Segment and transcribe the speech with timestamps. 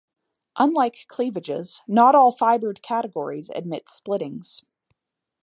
[0.57, 4.63] Unlike cleavages, not all fibred categories admit splittings.